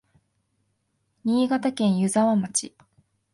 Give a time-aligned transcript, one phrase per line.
[1.25, 2.73] 新潟県湯沢町